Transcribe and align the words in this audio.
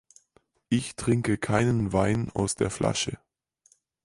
Ich 0.69 0.95
trinke 0.95 1.37
keinen 1.37 1.93
Wein 1.93 2.31
aus 2.31 2.55
der 2.55 2.71
Flasche. 2.71 3.19